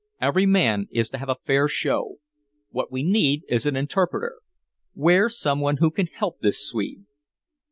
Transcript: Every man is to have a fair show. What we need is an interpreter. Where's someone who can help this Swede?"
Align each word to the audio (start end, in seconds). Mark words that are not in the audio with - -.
Every 0.19 0.47
man 0.47 0.87
is 0.89 1.09
to 1.09 1.19
have 1.19 1.29
a 1.29 1.37
fair 1.45 1.67
show. 1.67 2.15
What 2.71 2.91
we 2.91 3.03
need 3.03 3.43
is 3.47 3.67
an 3.67 3.75
interpreter. 3.75 4.37
Where's 4.95 5.37
someone 5.39 5.77
who 5.77 5.91
can 5.91 6.07
help 6.07 6.39
this 6.39 6.67
Swede?" 6.67 7.05